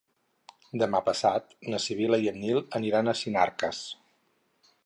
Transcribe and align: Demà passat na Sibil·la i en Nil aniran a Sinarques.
Demà 0.83 1.01
passat 1.09 1.53
na 1.73 1.81
Sibil·la 1.85 2.21
i 2.25 2.31
en 2.33 2.41
Nil 2.47 2.65
aniran 2.81 3.13
a 3.15 3.19
Sinarques. 3.23 3.87